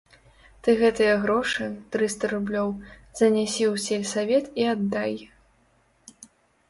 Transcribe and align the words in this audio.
Ты 0.63 0.69
гэтыя 0.79 1.17
грошы, 1.25 1.67
трыста 1.95 2.25
рублёў, 2.33 2.69
занясі 3.21 3.63
ў 3.73 3.85
сельсавет 3.87 4.45
і 4.63 4.67
аддай. 4.75 5.13